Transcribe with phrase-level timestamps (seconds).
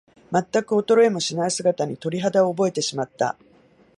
[0.31, 3.37] まったく衰えもしない姿に、鳥肌を覚えてしまった。